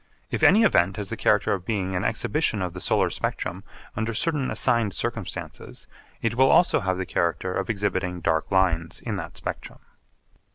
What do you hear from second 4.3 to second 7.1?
assigned circumstances, it will also have the